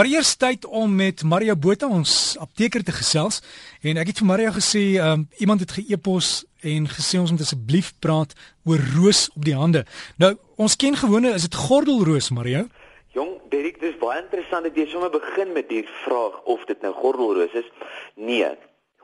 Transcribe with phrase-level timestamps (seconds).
[0.00, 3.42] Maar eers tyd om met Maria Botha ons apteker te gesels
[3.84, 6.30] en ek het vir Maria gesê um, iemand het ge-epos
[6.64, 8.32] en gesê ons moet asseblief praat
[8.64, 9.82] oor roos op die hande.
[10.16, 12.62] Nou ons ken gewone is dit gordelroos Maria?
[13.12, 16.94] Jong, Derek, dis baie interessant dat jy sommer begin met die vraag of dit nou
[17.02, 17.68] gordelroos is.
[18.16, 18.54] Nee.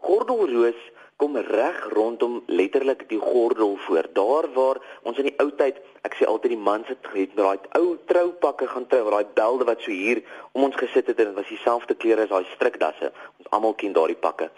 [0.00, 0.80] Gordelroos
[1.16, 4.06] kom reg rondom letterlik die gordel voor.
[4.12, 7.44] Daar waar ons in die ou tyd, ek sê altyd die mans het het met
[7.44, 10.20] daai ou troupakke gaan trou, daai belde wat so hier
[10.52, 13.10] om ons gesit het en was dieselfde kleure as daai strikdasse.
[13.40, 14.50] Ons almal ken daardie pakke.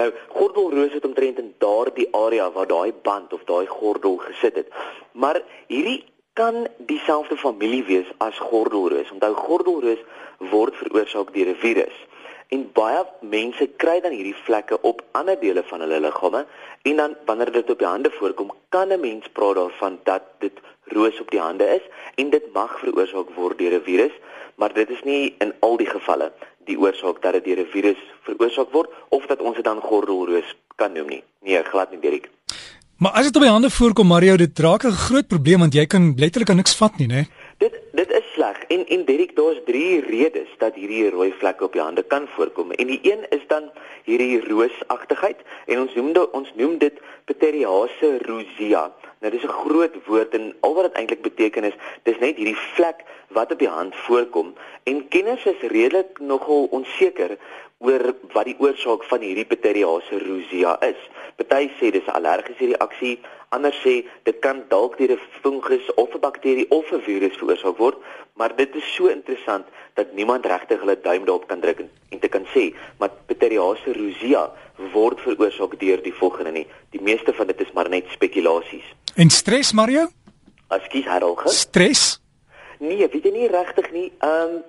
[0.00, 4.72] Nou, gordelroos het omtrent in daardie area waar daai band of daai gordel gesit het.
[5.12, 6.04] Maar hierdie
[6.36, 9.12] kan dieselfde familie wees as gordelroos.
[9.12, 10.02] Onthou gordelroos
[10.52, 11.96] word veroorsaak deur 'n virus.
[12.48, 16.44] En baie mense kry dan hierdie vlekke op ander dele van hulle liggame
[16.82, 20.60] en dan wanneer dit op die hande voorkom, kan 'n mens praat daarvan dat dit
[20.84, 21.82] roos op die hande is
[22.14, 24.14] en dit mag veroorsaak word deur 'n virus,
[24.54, 26.32] maar dit is nie in al die gevalle
[26.64, 30.56] die oorsaak dat dit deur 'n virus veroorsaak word of dat ons dit dan gordelroos
[30.76, 31.22] kan noem nie.
[31.40, 32.30] Nee, glad nie, Dirk.
[32.96, 35.86] Maar as dit op die hande voorkom, Mario, dit raak 'n groot probleem want jy
[35.86, 37.14] kan letterlik niks vat nie, né?
[37.14, 37.28] Nee?
[37.58, 38.55] Dit dit is sleg.
[38.68, 42.70] En en Derek, daar's drie redes dat hierdie rooi vlekke op jou hande kan voorkom.
[42.70, 43.70] En die een is dan
[44.04, 45.36] hierdie roosagtigheid
[45.66, 48.92] en ons noem dit ons noem dit Pityriase rosea.
[49.20, 52.58] Nou dis 'n groot woord en al wat dit eintlik beteken is, dis net hierdie
[52.74, 54.54] vlek wat op die hand voorkom.
[54.82, 57.38] En kenners is redelik nogal onseker
[57.78, 61.00] oor wat die oorsaak van hierdie Pityriase rosea is.
[61.36, 66.14] Party sê dis 'n allergiese reaksie, ander sê dit kan dalk deur 'n fungus of
[66.14, 67.96] 'n bakterie of 'n virus veroorsaak word,
[68.34, 72.18] maar dit is so interessant dat niemand regtig hulle duim daarop kan druk en, en
[72.18, 74.52] te kan sê, maar Pityriase rosea
[74.92, 76.66] word veroorsaak deur die volgende nie.
[76.90, 78.84] Die meeste van dit is maar net spekulasies.
[79.14, 80.08] En stres, Mario?
[80.68, 81.50] Askies Harold.
[81.50, 82.20] Stres?
[82.78, 84.12] Nee, weet jy nie regtig nie.
[84.18, 84.62] Ehm um,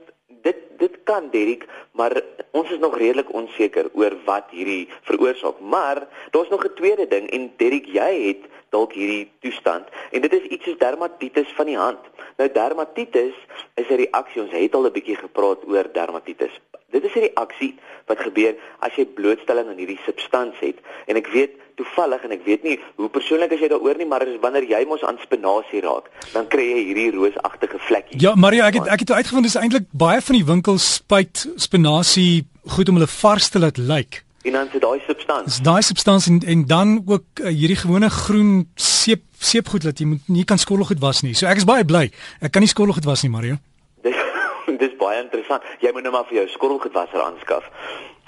[0.48, 1.66] dit dit kan Derek,
[1.98, 2.14] maar
[2.52, 5.60] ons is nog redelik onseker oor wat hierdie veroorsaak.
[5.60, 10.34] Maar daar's nog 'n tweede ding en Derek, jy het dalk hierdie toestand en dit
[10.34, 12.04] is iets soos dermatitis van die hand.
[12.38, 13.36] Nou dermatitis
[13.76, 14.42] is 'n reaksie.
[14.42, 16.60] Ons het al 'n bietjie gepraat oor dermatitis.
[16.90, 17.76] Dit is 'n reaksie
[18.06, 20.80] wat gebeur as jy blootstelling aan hierdie substansie het.
[21.06, 24.26] En ek weet toevallig en ek weet nie hoe persoonlik as jy daaroor nie, maar
[24.26, 28.22] dis wanneer jy mos aan spinasie raak, dan kry jy hierdie roosagtige vlekkies.
[28.24, 32.48] Ja, Mario, ek het ek het uitgevind dis eintlik baie van die winkels spuit spinasie
[32.78, 34.24] goed om hulle vars te laat lyk.
[34.48, 35.52] En dan sit daai substansie.
[35.52, 40.08] Dis daai substansie en, en dan ook uh, hierdie gewone groen seep seepgoed dat jy
[40.10, 41.36] moet nie kan skorrelgoed was nie.
[41.38, 42.08] So ek is baie bly.
[42.42, 43.60] Ek kan nie skorrelgoed was nie, Mario.
[44.08, 44.18] Dis
[44.84, 45.66] dis baie interessant.
[45.84, 47.68] Jy moet nou maar vir jou skorrelgoedwasser aanskaf.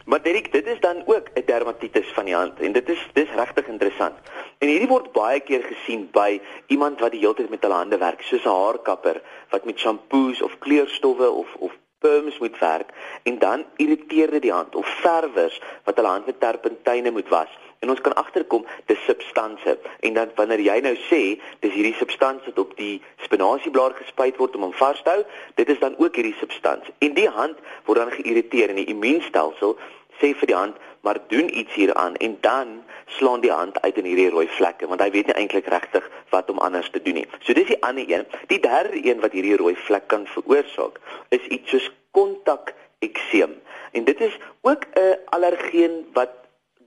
[0.10, 3.30] Maar Derek, dit is dan ook 'n dermatitis van die hand en dit is dis
[3.36, 4.16] regtig interessant.
[4.58, 7.98] En hierdie word baie keer gesien by iemand wat die hele tyd met hulle hande
[7.98, 12.90] werk, soos 'n haarkapper wat met shampoos of kleurstowwe of of perms moet werk
[13.24, 17.58] en dan irriteer dit die hand of verwers wat hulle hand met terpentyne moet was
[17.80, 21.22] en ons kan agterkom dis substansie en dan wanneer jy nou sê
[21.60, 25.24] dis hierdie substansie wat op die spinasieblaar gespuit word om hom vas te hou
[25.56, 29.78] dit is dan ook hierdie substansie en die hand word dan geïrriteer en die immuunstelsel
[30.22, 34.06] sê vir die hand maar doen iets hieraan en dan slaan die hand uit in
[34.06, 37.28] hierdie rooi vlekke want hy weet nie eintlik regtig wat om anders te doen nie.
[37.40, 38.26] So dis die ander een.
[38.48, 43.56] Die derde een wat hierdie rooi vlek kan veroorsaak is iets soos kontak ekseem.
[43.92, 46.36] En dit is ook 'n allergeen wat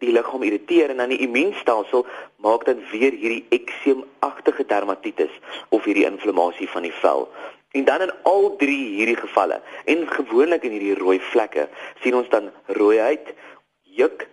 [0.02, 2.06] die liggaam irriteer en dan die immuunstelsel
[2.36, 5.34] maak dan weer hierdie ekseemagtige dermatitis
[5.68, 7.28] of hierdie inflammasie van die vel.
[7.72, 11.68] En dan in al drie hierdie gevalle en gewoonlik in hierdie rooi vlekke
[12.02, 13.32] sien ons dan rooiheid,
[13.96, 14.26] juk,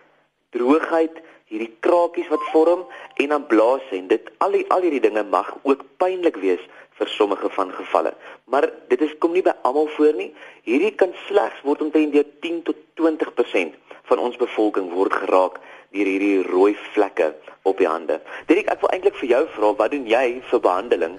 [0.56, 2.84] droogheid, hierdie krakies wat vorm
[3.16, 6.68] en dan blaas en dit al die al hierdie dinge mag ook pynlik wees
[7.00, 8.14] vir sommige van gevalle.
[8.52, 10.34] Maar dit is kom nie by almal voor nie.
[10.68, 13.78] Hierdie kan slegs word omtrent deur 10 tot 20%
[14.12, 15.62] van ons bevolking word geraak
[15.96, 17.32] deur hierdie rooi vlekke
[17.64, 18.20] op die hande.
[18.52, 21.16] Dirk, ek wil eintlik vir jou vra, wat doen jy vir behandeling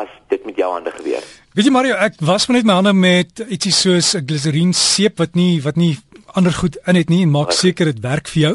[0.00, 1.22] as dit met jou hande gebeur?
[1.54, 5.34] Weet jy Mario, ek was net my hande met ietsie soos 'n gliserien seep wat
[5.34, 5.96] nie wat nie
[6.34, 8.54] ander goed in het nie en maak seker dit werk vir jou.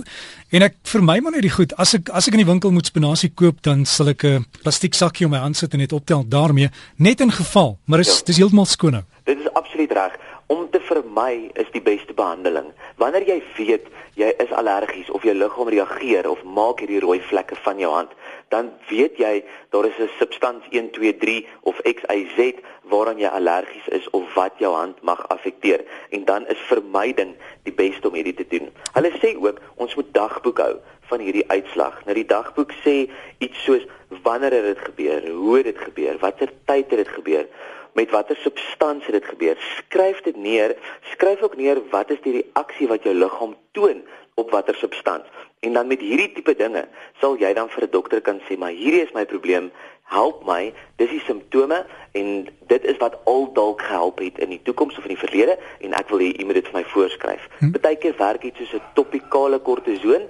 [0.52, 2.72] En ek vir my maar net die goed, as ek as ek in die winkel
[2.72, 5.94] moet spinasie koop, dan sal ek 'n plastiek sakkie om my hand sit en net
[5.94, 8.25] optel daarmee, net in geval, maar is ja.
[8.25, 9.04] dis heeltemal skoon nou.
[9.25, 10.14] Dit is absoluut reg
[10.50, 12.72] om te vermy is die beste behandeling.
[12.98, 13.86] Wanneer jy weet
[14.18, 18.16] jy is allergies of jou liggaam reageer of maak hierdie rooi vlekke van jou hand,
[18.50, 23.88] dan weet jy daar is 'n substansie 1 2 3 of XYZ waaraan jy allergies
[23.88, 28.34] is of wat jou hand mag affekteer en dan is vermyding die beste om hierdie
[28.42, 28.74] te doen.
[28.94, 30.75] Hulle sê ook ons moet dagboek hou
[31.10, 32.06] van hierdie uitslag.
[32.06, 33.86] Nou die dagboek sê iets soos
[34.24, 37.45] wanneer het dit gebeur, hoe het dit gebeur, watter tyd het dit gebeur
[37.94, 39.58] met watter substansie dit gebeur.
[39.78, 40.76] Skryf dit neer.
[41.12, 44.04] Skryf ook neer wat is die reaksie wat jou liggaam toon
[44.36, 45.28] op watter substans.
[45.60, 46.86] En dan met hierdie tipe dinge
[47.20, 49.72] sal jy dan vir 'n dokter kan sê, maar hierdie is my probleem,
[50.04, 50.74] help my.
[50.96, 55.04] Dis die simptome en dit is wat al dalk gehelp het in die toekoms of
[55.04, 57.48] in die verlede en ek wil hê jy moet dit vir my voorskryf.
[57.60, 57.72] Hm.
[57.76, 60.28] Partykeer werk dit soos 'n topikale kortison,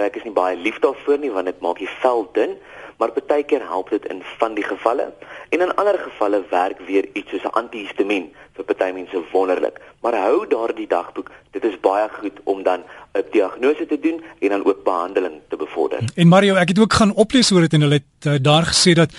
[0.00, 2.56] omdat ek is nie baie lief daarvoor nie want dit maak die vel dun
[3.00, 5.12] maar baie keer help dit in van die gevalle
[5.50, 8.26] en in ander gevalle werk weer iets soos 'n antihistamiin
[8.56, 9.80] vir party mense wonderlik.
[10.02, 12.80] Maar hou daardie dagboek, dit is baie goed om dan
[13.14, 15.98] 'n diagnose te doen en dan ook behandeling te bevorder.
[16.14, 18.92] En Mario, ek het ook gaan oplees oor dit en hulle het uh, daar gesê
[18.92, 19.10] dat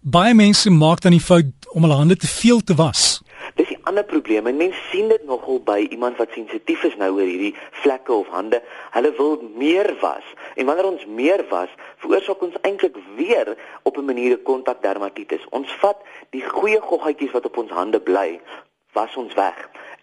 [0.00, 3.15] baie mense maak dan die fout om hulle hande te veel te was
[3.96, 4.52] ander probleme.
[4.52, 8.60] Mense sien dit nogal by iemand wat sensitief is nou oor hierdie vlekke of hande.
[8.92, 10.26] Hulle wil meer was.
[10.60, 11.72] En wanneer ons meer was,
[12.04, 13.56] veroorsaak ons eintlik weer
[13.88, 15.48] op 'n manier 'n kontakdermatitis.
[15.50, 15.96] Ons vat
[16.30, 18.40] die goeie goggetjies wat op ons hande bly,
[18.92, 19.56] was ons weg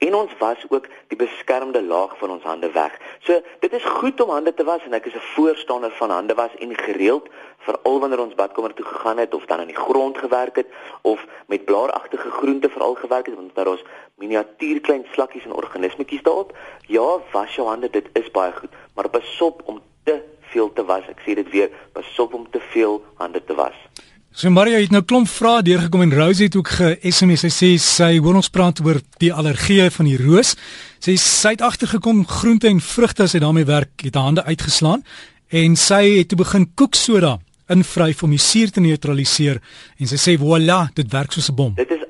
[0.06, 2.98] en ons was ook die beskermde laag van ons hande weg.
[3.24, 6.34] So dit is goed om hande te was en ek is 'n voorstander van hande
[6.34, 10.18] was en gereeld veral wanneer ons badkamer toe gegaan het of dan in die grond
[10.18, 10.68] gewerk het
[11.02, 13.84] of met blaaragtige groente veral gewerk het want daar is
[14.16, 16.58] miniatuur klein slakkies en organismetjies daarop.
[16.88, 21.08] Ja, was jou hande, dit is baie goed, maar pasop om te veel te was.
[21.08, 23.93] Ek sê dit weer, pasop om te veel hande te was.
[24.34, 27.44] So Maria het nou klomp vrae deurgekom en Rose het ook ge-SMS.
[27.46, 30.56] Sy sê sy hoor ons praat oor die allergie van die roos.
[30.98, 34.46] Sy sê sy het agtergekom groente en vrugte as sy daarmee werk, het haar hande
[34.48, 35.06] uitgeslaan
[35.54, 37.36] en sy het toe begin koeksoda
[37.70, 39.62] invryf om die suur te neutraliseer
[40.02, 41.74] en sy sê voilà, dit werk soos 'n bom.
[41.78, 42.03] Dit is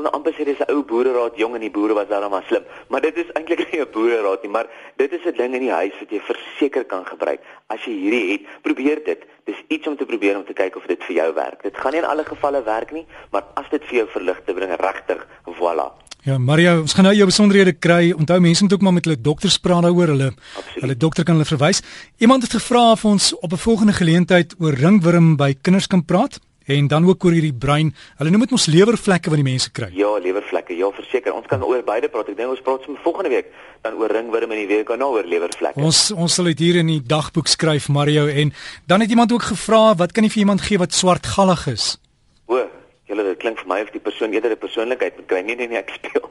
[0.00, 2.44] wil nou amper sê dis 'n ou boereraad jong en die boere was daarom maar
[2.48, 4.66] slim, maar dit is eintlik nie 'n boereraad nie, maar
[4.96, 7.40] dit is 'n ding in die huis wat jy verseker kan gebruik.
[7.68, 10.86] As jy hierdie het, probeer dit dis iets om te probeer om te kyk of
[10.86, 11.62] dit vir jou werk.
[11.62, 14.72] Dit gaan nie in alle gevalle werk nie, maar as dit vir jou verligte bring
[14.80, 15.92] regtig, voilà.
[16.22, 18.12] Ja, Mario, ons gaan nou jou besonderhede kry.
[18.12, 20.06] Onthou mense moet ook maar met hulle dokters praat daaroor.
[20.06, 20.80] Hulle Absoluut.
[20.80, 21.80] hulle dokter kan hulle verwys.
[22.18, 26.38] Iemand het gevra of ons op 'n volgende geleentheid oor ringworm by kinders kan praat
[26.70, 27.92] en dan ook oor hierdie brein.
[28.18, 29.90] Hulle noem dit mos lewervlekke wat die mense kry.
[29.96, 30.76] Ja, lewervlekke.
[30.76, 31.34] Ja, verseker.
[31.34, 32.28] Ons kan oor beide praat.
[32.32, 33.52] Ek dink ons praat sommer volgende week
[33.82, 35.80] dan oor ringworm en die week daarna oor lewervlekke.
[35.80, 38.52] Ons ons sal dit hier in die dagboek skryf, Mario, en
[38.90, 41.94] dan het iemand ook gevra, wat kan jy vir iemand gee wat swartgallig is?
[42.50, 42.60] O,
[43.08, 45.40] julle dit klink vir my of die persoon eerder 'n persoonlikheid moet kry.
[45.40, 46.28] Nee, nee, nee, ek speel.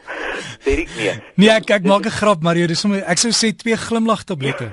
[0.65, 1.15] Sê ek nie.
[1.35, 2.68] Nee, ek ek maak 'n grap, Mario.
[2.68, 4.71] Dis sommer ek sou sê twee glimlag tablette.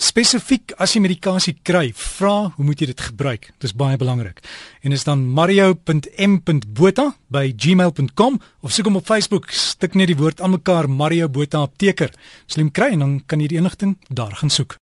[0.00, 3.50] spesifiek as jy medikasie kry, vra hoe moet jy dit gebruik?
[3.60, 4.40] Dis baie belangrik.
[4.86, 10.40] En is dan mario.m.botha by gmail.com of soek hom op Facebook, stik net die woord
[10.40, 12.14] aan mekaar Mario Botha apteker.
[12.46, 14.78] Slim kry en dan kan jy die inligting daar gaan soek.